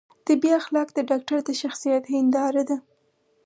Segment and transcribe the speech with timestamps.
[0.27, 2.77] طبي اخلاق د ډاکتر د شخصیت هنداره ده